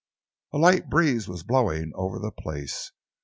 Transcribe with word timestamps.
A 0.51 0.57
light 0.57 0.89
breeze 0.89 1.27
was 1.27 1.43
blowing 1.43 1.91
over 1.93 2.17
the 2.17 2.31
place. 2.31 2.91